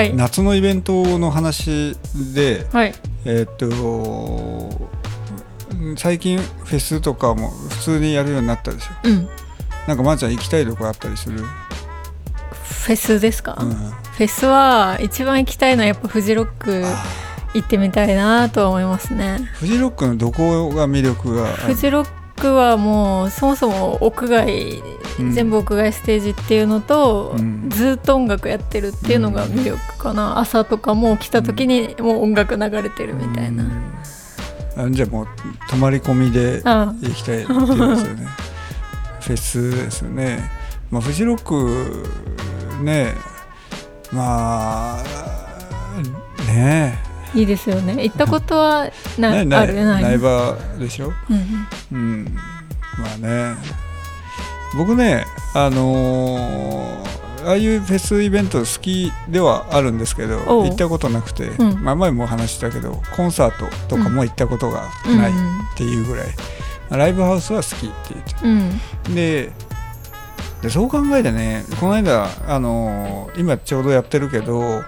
[0.00, 0.14] はい。
[0.14, 1.94] 夏のイベントの話
[2.34, 2.94] で、はい。
[3.26, 3.66] えーっと
[5.76, 8.90] うん最近フェスとかも普通にやるようになったでしょ。
[9.04, 9.28] うん。
[9.86, 16.84] なんかまーちゃん行きたいとこあったりする、フェスですか、うん、フェスは一番行きたいのはやっぱフジロック
[17.54, 19.38] 行ってみたいなとは思いますね。
[19.54, 24.82] フジロックのどこが魅力がフジロックはもうそもそも屋外、
[25.18, 27.68] うん全部屋外ステージっていうのと、うん。
[27.68, 34.88] ずっと音楽やってるっていうのが魅力かな、朝とかも来た時にもう音楽流れてるみたいな、うん。
[34.88, 35.26] あじゃあもう
[35.68, 38.26] 泊まり込みであ行きたいっていうすよね。
[39.20, 40.50] フェスですよね。
[40.90, 42.06] まあフジロック
[42.82, 43.14] ね
[44.10, 45.02] まあ
[46.46, 48.02] ねいいですよね。
[48.02, 49.74] 行ったことはなえなある？
[49.74, 50.04] ない。
[50.04, 51.12] 苗場でしょ？
[51.30, 52.24] うんうん。
[52.98, 53.54] まあね。
[54.76, 57.10] 僕ねあのー
[57.42, 61.82] ああいうフェスイベント好きではあるんですけど行ったことなくて、うん。
[61.82, 65.34] まあ、前も話したけどコンサートとかも行ったことがないっ
[65.74, 66.32] ていうぐらい、ま
[66.90, 69.08] あライブハウスは好きって言って。
[69.08, 69.14] うん。
[69.14, 69.52] で
[70.62, 74.82] でそう考えてねこの間、あのー今ちょうどやってるけど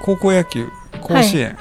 [0.00, 0.66] 高校野球
[1.08, 1.56] 甲子園、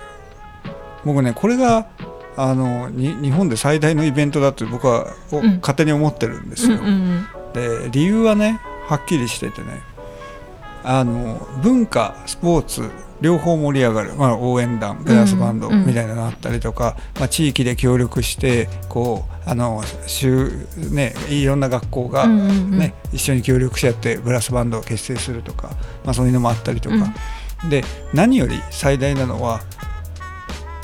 [1.06, 1.88] 僕ねこれが
[2.36, 5.58] あのに日本で最大のイベントだと僕は、おうん。
[5.60, 6.82] 勝手に思ってるんですうんよ。
[6.84, 7.28] うん。
[7.54, 9.82] で理由はねはっきりしててね。
[10.84, 12.90] あの文化スポーツ
[13.20, 20.50] 両方盛り上がる、まあ、応援団ブラスバンドうんうんみたいなのがあったりとか、まあ、地域で協力してこうあの週、
[20.92, 22.78] ね、いろんな学校が、うんうんうん。
[22.78, 25.72] ね一緒に協力し合ってブラスバンドを結成するとか、
[26.06, 26.96] まあ、そういうのもあったりとか、
[27.70, 29.62] で何より最大なのは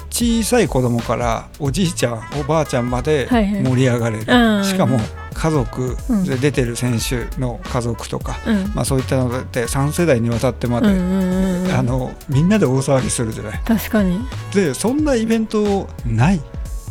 [0.09, 3.63] 小さい子供からおじいちゃんおばあちゃんまではいはい。
[3.63, 4.63] 盛り上がれる、うん。
[4.63, 4.99] しかも
[5.33, 6.23] 家族うん。
[6.23, 8.71] で出てる選手の家族とか、うん。
[8.75, 13.59] まあ、そういったので3世代にわたってまで、うんうんうんあのみんなで大騒ぎするじゃない。
[13.65, 14.19] 確かに。
[14.53, 16.41] でそんなイベントない。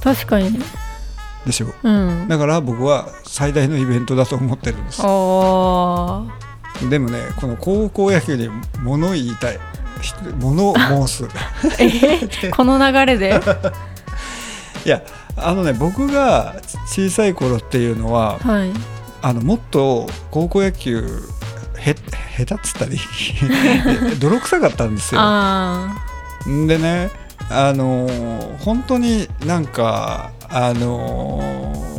[0.03, 0.59] 確かに。
[1.47, 1.69] でしょ。
[1.83, 2.27] うん。
[2.27, 5.01] だから僕は最大のイベントだと思ってるんです。
[5.05, 6.25] あ
[6.91, 8.49] でもねこの高校野球に
[8.83, 9.59] 物言いたい。
[10.01, 10.75] ひ物を
[11.07, 11.25] 申す。
[12.51, 13.41] この流れで？
[14.85, 15.01] いや
[15.37, 16.57] あのね僕が
[16.87, 18.73] 小さい頃っていうのははい。
[19.25, 21.23] あのもっと高校野球
[21.79, 21.95] へ
[22.37, 22.99] 下手っつったり
[24.19, 25.21] 泥臭かったんですよ。
[25.23, 25.95] あ
[26.67, 27.11] でね
[27.49, 31.93] あのー本当になんかあのー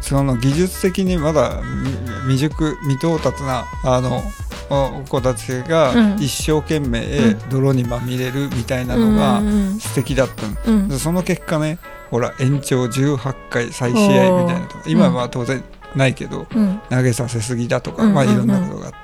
[0.00, 4.22] その技術的にまだみ未熟未到達なあの
[4.70, 6.22] お子たちがうん。
[6.22, 7.48] 一生懸命うん。
[7.50, 10.78] 泥にまみれるみたいなあのがうんうん素敵だったの。
[10.78, 10.88] うん。
[10.88, 11.78] でその結果ね
[12.10, 14.82] ほら延長18回再試合みたいなとか。
[14.86, 15.62] 今は当然
[15.94, 16.80] ないけど、うん。
[16.88, 18.40] 投げさせすぎだとか、うんまあ、いうん。
[18.40, 18.98] うんろんなことがあって。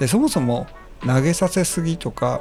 [0.00, 0.66] でそもそも
[1.06, 2.40] 投げさせすぎとか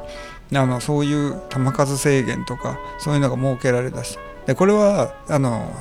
[0.53, 4.17] あのそういう球数制限とかそういうのが設けられだし。
[4.45, 5.71] でこれはあの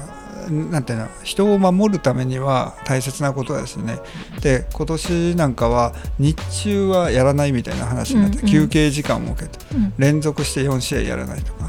[0.50, 3.98] なんていうの人を守るためには大切なことだしね
[4.40, 8.52] で今年なんかは日中はやらないみたいな話になって、うんうん。
[8.52, 9.94] 休憩時間を設けてうん。
[9.98, 11.68] 連続して4試合やらないとか、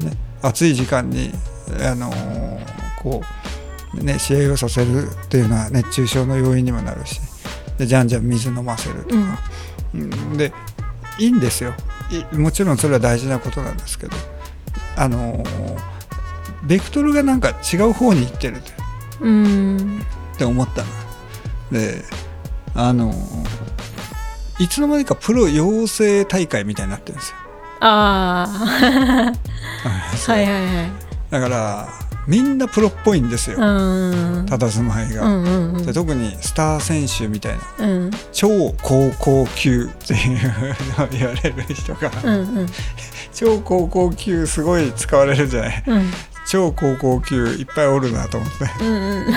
[0.00, 1.30] ね、暑い時間に、
[1.80, 3.22] あのーこ
[3.94, 7.20] う、ね、試合をさせるっていうのは熱中症の要因にもなるし
[7.76, 9.38] でじゃんじゃん水飲ませるとか、
[9.94, 10.52] うんで
[11.18, 11.74] いいんですよ。
[12.32, 14.16] いもちろんそれは大事なことなんですけど、
[14.96, 15.93] あのー
[16.66, 20.88] ベクトルがなんか違う方に行ってるって思ったの。
[21.72, 22.04] で
[22.74, 23.64] あのー
[24.60, 27.36] いつの間にかプロ養成大会みたいになってるんですよ。
[27.80, 29.32] ああ
[30.32, 30.90] はいはいはい。
[31.30, 31.88] だから
[32.28, 34.46] みんなプロっぽいんですよ、うん。
[34.46, 35.24] 佇まいが。
[35.26, 35.86] うんうんうん。
[35.86, 37.86] で特にスター選手みたいな。
[37.86, 38.10] うん。
[38.32, 40.54] 超高校級っていう
[40.96, 42.66] のを言われる人が、うんうん。
[43.34, 45.82] 超高校級すごい使われるじゃない。
[45.86, 46.12] うん
[46.46, 48.50] 超高校級いっぱいおるなと思っ
[48.80, 49.26] うんうん。
[49.26, 49.32] て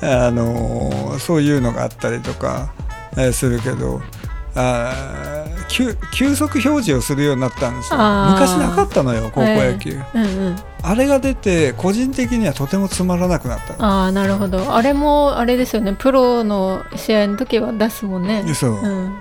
[0.00, 2.72] であのーそういうのがあったりとか、
[3.16, 4.00] えーするけど
[4.54, 7.98] あー急急速表示をするようになったんですよ。
[7.98, 10.56] 昔なかったのよ高校野球、うんうん。
[10.82, 13.84] あれが出て個人的にはとてもつまらなくなったの。
[13.84, 14.74] ああなるほど。
[14.74, 15.94] あれもあれですよね。
[15.98, 18.44] プロの試合の時は出すもんね。
[18.54, 19.18] そう、うん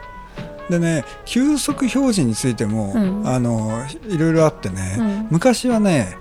[0.70, 3.28] でね急速表示についても、うん。
[3.28, 5.28] あのいろいろあってね、うん。
[5.32, 6.18] 昔はね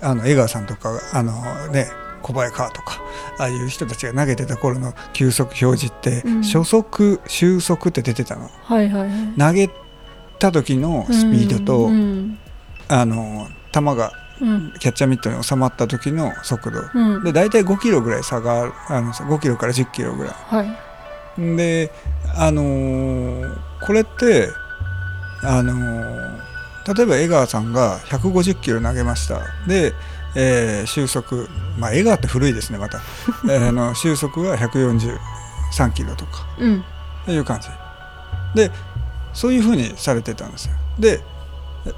[0.00, 1.32] あの江川さんとかあの
[1.68, 1.88] ね
[2.22, 3.00] 小早川とか
[3.38, 6.42] ああいう人たちが投げてた頃の急速表示って、うん。
[6.42, 8.48] 初速終速って出てたの。
[8.48, 9.38] はいはいはい。
[9.38, 9.70] 投げ
[10.38, 12.38] た時のスピードと、うん。
[12.88, 14.72] あの球がうん。
[14.80, 16.80] キャッチャーミットに収まった時の速度。
[16.94, 17.24] うん。
[17.24, 20.34] で大体5キロぐらい差があるあの5キロから10キロぐらい。
[20.34, 21.56] はい。
[21.56, 21.92] で
[22.36, 24.48] あのーこれって
[25.42, 25.74] あの
[26.94, 29.40] 例えば江川さんが150キロ投げました。
[29.66, 29.92] で、
[30.34, 31.48] えー、収束
[31.78, 33.00] まあ江川って古いですねまた、
[33.44, 36.84] えー、の収束は143キロとか、うん、
[37.28, 37.68] いう感じ。
[38.54, 38.70] で
[39.32, 40.74] そういうふうにされてたんですよ。
[40.98, 41.22] で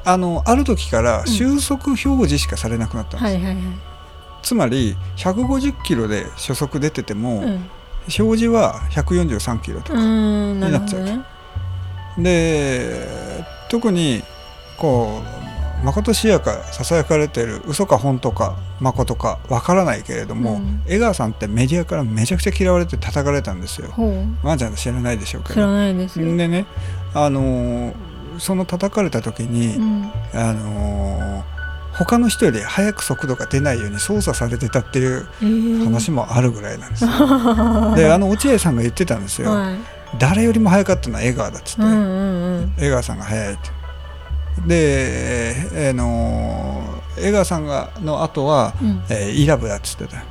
[0.05, 3.75] あのある時から収束表示しかされなくなったんです、うんはいはいはい、
[4.43, 7.69] つまり150キロで初速出てても、うん、表
[8.09, 11.25] 示は143キロとかになっちゃう、ね、
[12.19, 13.07] で
[13.69, 14.23] 特に
[14.79, 15.23] こ
[15.83, 23.89] うまことしやかささやかれてる嘘か本当かまことかわからないけれども、うん、江川さんってメディアからめちゃくちゃ嫌われて叩かれたんですよ。
[24.43, 25.55] まあちゃん知らないでしょうけど。
[25.55, 26.37] 知らないですよ。
[26.37, 26.67] でね
[27.15, 27.95] あの
[28.39, 31.45] その叩かれた時に、うん、あの
[31.93, 35.27] 他の人より速く速度が出ないように操作されてたっていう
[35.85, 37.11] 話もあるぐらいなんですよ。
[37.11, 39.51] えー、であの落合さんが言ってたんですよ。
[39.55, 39.77] はい、
[40.19, 43.71] 誰よりも速かったのは江川だっつって、うんうんうん、江川さんが速いって。
[44.67, 45.55] で、
[45.89, 50.25] えー、の江川さんがの後は、うん、えー、イラブだっつってた。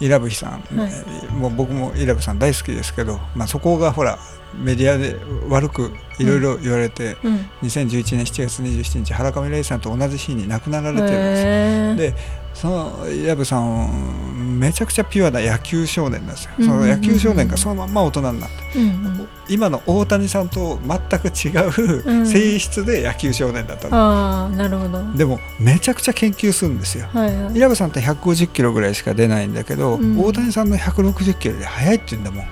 [0.00, 4.18] イラブヒさん、はい、もう僕もイラブさん大好きですけど、まあ、そこがほら
[4.58, 5.16] メディアで
[5.48, 12.14] 悪くいろいろ言われて、うん、2011年7月27日原上玲さんと同じ日に亡くなられてるんです。
[12.14, 18.88] でその藪さんめちゃくちゃピュアな野球少年なんですよ、その野球少年がそのまんま大人になって、うんう
[19.24, 25.02] ん、今の大谷さんと全く違う性質で野球少年だった、うん、あなるほど。
[25.14, 32.46] でもめちゃくちゃ研究するんですよ、はいはい、藪さんって150キロぐらいしか出ないんだけど、うん、大谷さんの160キロで速いって言うんだもん。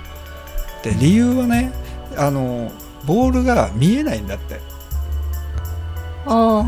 [0.83, 1.71] で理由はね
[2.17, 2.71] あの
[3.05, 4.59] ボールが見えないんだって。
[6.25, 6.63] あ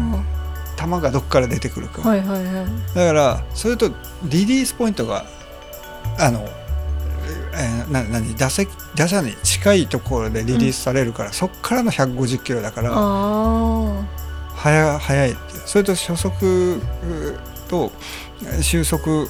[0.77, 3.89] 球がどこから出てくるか、はいはいはい、だからそれと
[4.23, 5.25] リリースポイントが
[6.19, 6.45] あの、
[7.53, 12.91] えー、な何打席打者に近いところでリリースされるから、うん、そこからの150キロだから
[14.55, 16.91] 速速いってそれと初速
[17.67, 17.91] と
[18.61, 19.27] 収束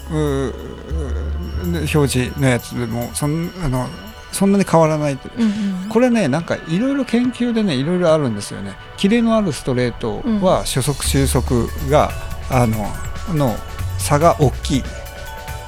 [1.64, 3.88] 表示のやつでもそのあの
[4.36, 5.18] そんなに変わらない、う。
[5.18, 5.44] ん
[5.84, 8.74] うん、これねなんかいろいろ研究でねいろいろあるんですよね。
[8.98, 12.12] キレのあるストレートは初速収束が、
[12.50, 12.86] あの
[13.34, 13.56] の
[13.98, 14.84] 差が大きい、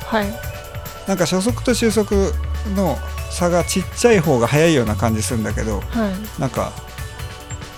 [0.06, 0.28] はい、
[1.08, 2.12] なんか初速と収束
[2.76, 2.98] の
[3.32, 6.74] 差がちっちゃい方が速いような感じするんだけど、はい、なんか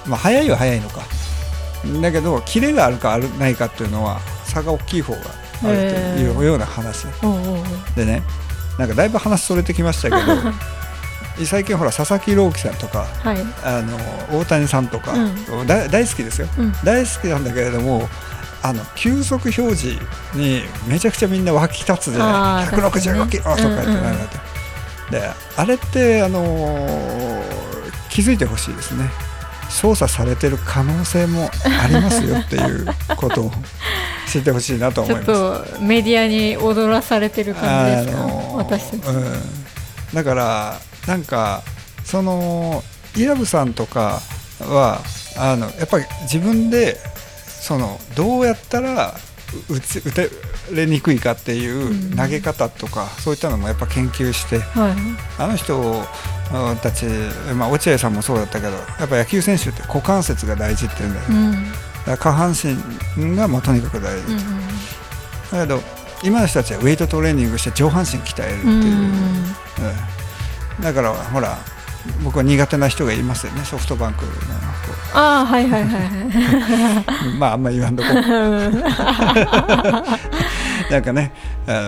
[0.08, 1.02] まあ速いは速いのか。
[2.02, 5.20] だけどキレがあるかあるないかっていうのは差が大きい方が
[5.64, 7.06] あるというような話。
[7.96, 8.24] でね
[8.80, 10.54] なんかだいぶ話それてきましたけど
[11.46, 13.98] 最近ほら佐々木朗希さんとか、はい、あの
[14.40, 18.10] 大谷さんとか、うん、大好きですよ、うん、大好きなんだけれども
[18.62, 20.02] あの球速表示
[20.34, 22.68] にめちゃくちゃみんな沸き立つじゃない。
[22.68, 24.38] 165キロとか言ってないなって、
[25.12, 27.42] であれってあのー、
[28.10, 29.10] 気づいてほしいですね
[29.70, 31.50] 操作されてる可能性も
[31.84, 33.52] ありますよっていうことを
[34.28, 35.26] 知ってほしいなと思います。
[35.26, 38.24] ちょっとメディアに踊らされてる感じですか、
[38.56, 39.42] 私たち、うん、
[40.14, 41.64] だからなんか
[42.04, 42.84] その
[43.16, 44.22] イラブさんとか
[44.60, 45.02] は
[45.38, 46.98] あのやっぱり自分で
[47.48, 49.16] そのどうやったら
[49.70, 50.30] 打ち打て
[50.72, 54.94] れにくいかっていう投げ方とか、うん、そういったのもやっぱ研究して、はい、
[55.38, 56.04] あの人
[56.82, 57.06] たち、
[57.56, 61.72] まあ、落合さんもそうだったけどやっぱ野球選手って股関節が大事っていうんだよね、
[62.08, 64.36] うん、下半身がもうとにかく大事、
[65.52, 65.80] だけど
[66.24, 68.76] 今の人たちはウェイトトレーニングして上半身鍛えるっていう、
[70.78, 71.58] うん、だからほら
[72.24, 74.32] 僕は苦手な人がいますよねソフトバンクの
[75.14, 76.04] ああはいはいはい
[77.38, 78.10] まああんまり言わんとこ。
[80.90, 81.32] なんかね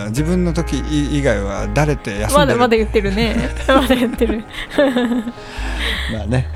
[0.08, 2.30] 自分の時以外は誰って休んでる？
[2.34, 3.50] まだまだ言ってるね。
[3.66, 4.44] まだ言ってる。
[6.12, 6.48] まあね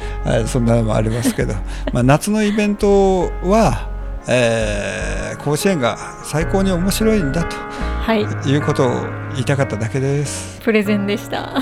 [0.46, 1.54] そんなのもありますけど、
[1.92, 3.88] まあ、夏のイベントは
[4.28, 8.90] えー、甲子園が最高に面白いんだと、はい、いうことを
[9.34, 10.60] 言いたかっただけです。
[10.62, 11.54] プレゼンでした。